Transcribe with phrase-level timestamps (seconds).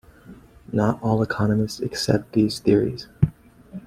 [0.71, 3.07] Not all economists accept these theories.